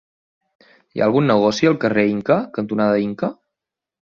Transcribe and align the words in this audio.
Hi 0.95 1.03
ha 1.03 1.09
algun 1.09 1.29
negoci 1.31 1.69
al 1.73 1.77
carrer 1.83 2.07
Inca 2.15 2.39
cantonada 2.59 2.99
Inca? 3.05 3.31